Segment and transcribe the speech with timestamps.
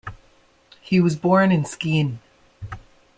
[0.81, 2.17] He was born in Skien.